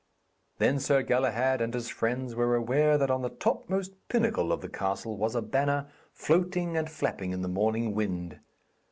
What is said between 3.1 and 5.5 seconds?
on the topmost pinnacle of the castle was a